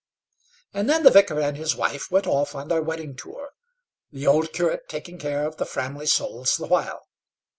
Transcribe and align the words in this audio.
And 0.73 0.89
then 0.89 1.03
the 1.03 1.11
vicar 1.11 1.39
and 1.39 1.55
his 1.55 1.75
wife 1.75 2.09
went 2.09 2.25
off 2.25 2.55
on 2.55 2.69
their 2.69 2.81
wedding 2.81 3.15
tour, 3.15 3.51
the 4.11 4.25
old 4.25 4.51
curate 4.51 4.89
taking 4.89 5.19
care 5.19 5.45
of 5.45 5.57
the 5.57 5.65
Framley 5.67 6.07
souls 6.07 6.57
the 6.57 6.65
while. 6.65 7.03